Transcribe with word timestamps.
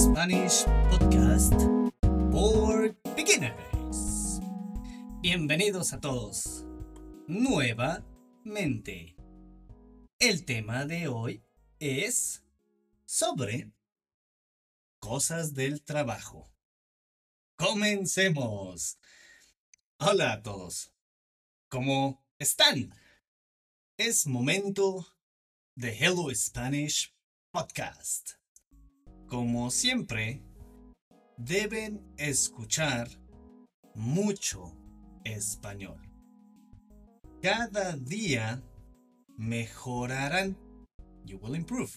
Spanish 0.00 0.64
Podcast 0.88 1.52
for 2.32 2.96
Beginners. 3.14 4.40
Bienvenidos 5.20 5.92
a 5.92 6.00
todos 6.00 6.64
nuevamente. 7.26 9.14
El 10.18 10.46
tema 10.46 10.86
de 10.86 11.08
hoy 11.08 11.44
es 11.80 12.42
sobre 13.04 13.70
cosas 15.00 15.52
del 15.52 15.82
trabajo. 15.82 16.50
Comencemos. 17.56 18.98
Hola 19.98 20.32
a 20.32 20.42
todos. 20.42 20.94
¿Cómo 21.68 22.24
están? 22.38 22.94
Es 23.98 24.26
momento 24.26 25.06
de 25.74 25.90
Hello 25.90 26.34
Spanish 26.34 27.14
Podcast. 27.50 28.39
Como 29.30 29.70
siempre, 29.70 30.42
deben 31.36 32.04
escuchar 32.16 33.08
mucho 33.94 34.76
español. 35.22 36.00
Cada 37.40 37.96
día 37.96 38.60
mejorarán. 39.36 40.58
You 41.24 41.38
will 41.38 41.54
improve. 41.54 41.92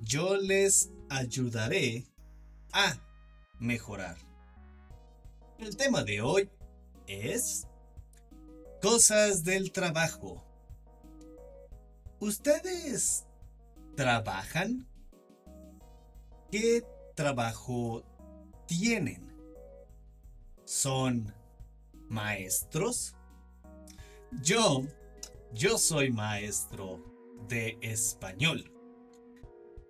Yo 0.00 0.36
les 0.36 0.92
ayudaré 1.10 2.04
a 2.72 2.96
mejorar. 3.58 4.16
El 5.58 5.76
tema 5.76 6.04
de 6.04 6.20
hoy 6.20 6.48
es 7.08 7.66
cosas 8.80 9.42
del 9.42 9.72
trabajo. 9.72 10.44
¿Ustedes 12.20 13.26
trabajan? 13.96 14.86
¿Qué 16.50 16.84
trabajo 17.16 18.04
tienen? 18.66 19.32
¿Son 20.64 21.34
maestros? 22.08 23.16
Yo, 24.42 24.84
yo 25.52 25.76
soy 25.76 26.12
maestro 26.12 27.04
de 27.48 27.76
español. 27.80 28.72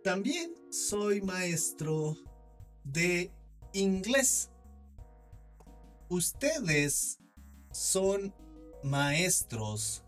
También 0.03 0.55
soy 0.71 1.21
maestro 1.21 2.17
de 2.85 3.31
inglés. 3.75 4.51
¿Ustedes 6.09 7.19
son 7.71 8.35
maestros 8.83 10.05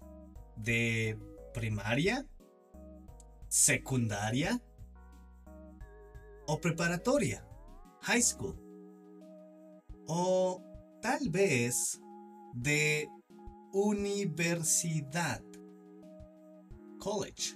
de 0.57 1.19
primaria, 1.53 2.27
secundaria 3.49 4.63
o 6.49 6.59
preparatoria, 6.59 7.47
high 8.01 8.23
school? 8.23 8.57
O 10.09 10.63
tal 11.03 11.29
vez 11.29 12.01
de 12.55 13.07
universidad, 13.73 15.43
college. 16.99 17.55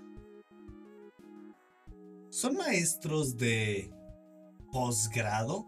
¿Son 2.28 2.54
maestros 2.54 3.36
de 3.38 3.90
posgrado? 4.70 5.66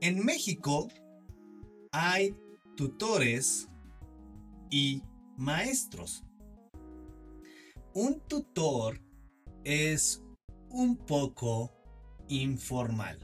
En 0.00 0.24
México 0.24 0.88
hay 1.92 2.34
tutores 2.74 3.68
y 4.70 5.02
maestros. 5.36 6.24
Un 7.92 8.20
tutor 8.20 9.05
es 9.66 10.22
un 10.70 10.96
poco 10.96 11.72
informal. 12.28 13.18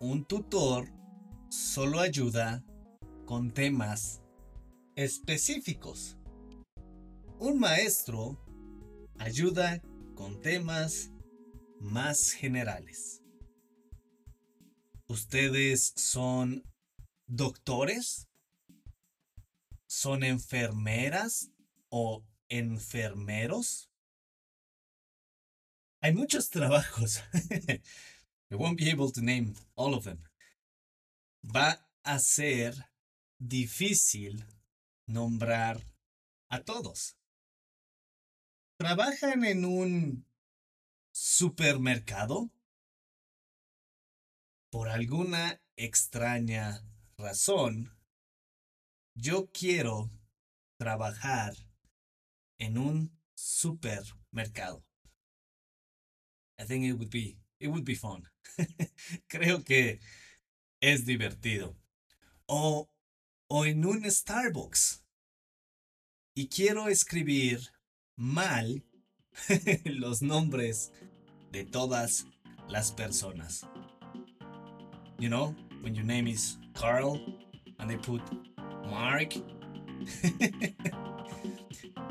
Un 0.00 0.24
tutor 0.24 0.90
solo 1.50 2.00
ayuda 2.00 2.64
con 3.26 3.52
temas 3.52 4.22
específicos. 4.96 6.16
Un 7.38 7.58
maestro 7.58 8.38
ayuda 9.18 9.82
con 10.14 10.40
temas 10.40 11.10
más 11.80 12.30
generales. 12.30 13.20
¿Ustedes 15.06 15.92
son 15.96 16.64
doctores? 17.26 18.26
¿Son 19.86 20.24
enfermeras 20.24 21.50
o 21.90 22.24
enfermeros? 22.48 23.90
Hay 26.04 26.12
muchos 26.12 26.50
trabajos. 26.50 27.22
I 28.50 28.56
won't 28.56 28.76
be 28.76 28.90
able 28.90 29.10
to 29.10 29.22
name 29.22 29.54
all 29.74 29.94
of 29.94 30.04
them. 30.04 30.22
Va 31.42 31.88
a 32.02 32.18
ser 32.18 32.74
difícil 33.38 34.44
nombrar 35.06 35.80
a 36.50 36.62
todos. 36.62 37.16
¿Trabajan 38.78 39.46
en 39.46 39.64
un 39.64 40.26
supermercado? 41.10 42.50
Por 44.70 44.90
alguna 44.90 45.62
extraña 45.74 46.84
razón, 47.16 47.96
yo 49.14 49.50
quiero 49.52 50.10
trabajar 50.76 51.54
en 52.58 52.76
un 52.76 53.18
supermercado. 53.34 54.84
I 56.58 56.64
think 56.64 56.84
it 56.84 56.92
would 56.92 57.10
be 57.10 57.36
it 57.60 57.68
would 57.68 57.84
be 57.84 57.94
fun. 57.94 58.22
Creo 59.28 59.64
que 59.64 59.98
es 60.80 61.04
divertido. 61.04 61.74
O 62.48 62.88
o 63.48 63.64
en 63.64 63.84
un 63.84 64.10
Starbucks. 64.10 65.02
Y 66.36 66.48
quiero 66.48 66.88
escribir 66.88 67.60
mal 68.16 68.82
los 69.84 70.22
nombres 70.22 70.90
de 71.52 71.64
todas 71.64 72.26
las 72.68 72.92
personas. 72.92 73.64
You 75.18 75.28
know, 75.28 75.54
when 75.82 75.94
your 75.94 76.04
name 76.04 76.26
is 76.26 76.58
Carl 76.74 77.20
and 77.78 77.88
they 77.88 77.96
put 77.96 78.22
Mark. 78.90 79.34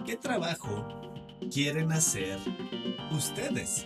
¿Qué 0.06 0.18
trabajo 0.18 0.86
quieren 1.52 1.92
hacer 1.92 2.40
ustedes? 3.12 3.86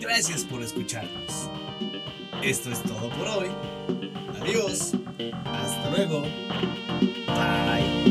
Gracias 0.00 0.44
por 0.44 0.62
escucharnos. 0.62 1.50
Esto 2.42 2.70
es 2.70 2.82
todo 2.82 3.10
por 3.10 3.28
hoy. 3.28 3.48
Adiós. 4.40 4.92
Hasta 5.44 5.90
luego. 5.90 6.22
Bye. 7.26 8.06